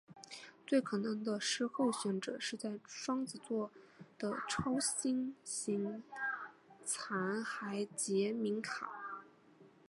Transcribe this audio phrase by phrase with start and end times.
[0.65, 1.39] 最可能的
[1.71, 3.69] 候选者是在双子座
[4.17, 6.01] 的超新星
[6.83, 8.89] 残骸杰敏卡。